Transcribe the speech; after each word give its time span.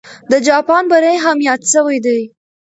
د 0.31 0.33
جاپان 0.47 0.83
بری 0.91 1.15
هم 1.23 1.37
یاد 1.47 1.61
سوی 1.73 1.97
دی. 2.05 2.19